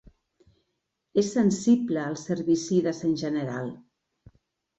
És 1.21 1.29
sensible 1.35 2.01
als 2.05 2.23
herbicides 2.37 3.03
en 3.11 3.15
general. 3.25 3.71